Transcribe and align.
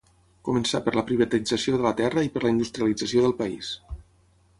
Començà 0.47 0.79
per 0.85 0.93
la 0.99 1.03
privatització 1.09 1.75
de 1.81 1.85
la 1.87 1.91
terra 1.99 2.23
i 2.29 2.31
per 2.37 2.43
la 2.45 2.53
industrialització 2.55 3.27
del 3.27 3.37
país. 3.43 3.71